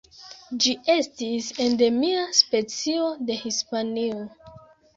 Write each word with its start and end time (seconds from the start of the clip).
Ĝi 0.63 0.71
estis 0.93 1.49
endemia 1.67 2.25
specio 2.39 3.07
de 3.29 3.39
Hispanio. 3.45 4.27